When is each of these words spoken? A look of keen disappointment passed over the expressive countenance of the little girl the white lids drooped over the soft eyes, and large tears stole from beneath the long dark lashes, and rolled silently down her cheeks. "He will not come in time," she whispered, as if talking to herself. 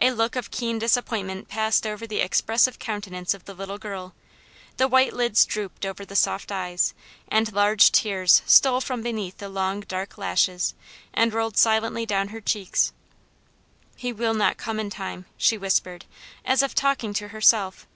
A 0.00 0.10
look 0.12 0.34
of 0.34 0.50
keen 0.50 0.78
disappointment 0.78 1.46
passed 1.46 1.86
over 1.86 2.06
the 2.06 2.22
expressive 2.22 2.78
countenance 2.78 3.34
of 3.34 3.44
the 3.44 3.52
little 3.52 3.76
girl 3.76 4.14
the 4.78 4.88
white 4.88 5.12
lids 5.12 5.44
drooped 5.44 5.84
over 5.84 6.06
the 6.06 6.16
soft 6.16 6.50
eyes, 6.50 6.94
and 7.28 7.52
large 7.52 7.92
tears 7.92 8.40
stole 8.46 8.80
from 8.80 9.02
beneath 9.02 9.36
the 9.36 9.50
long 9.50 9.80
dark 9.80 10.16
lashes, 10.16 10.72
and 11.12 11.34
rolled 11.34 11.58
silently 11.58 12.06
down 12.06 12.28
her 12.28 12.40
cheeks. 12.40 12.94
"He 13.94 14.10
will 14.10 14.32
not 14.32 14.56
come 14.56 14.80
in 14.80 14.88
time," 14.88 15.26
she 15.36 15.58
whispered, 15.58 16.06
as 16.46 16.62
if 16.62 16.74
talking 16.74 17.12
to 17.12 17.28
herself. 17.28 17.86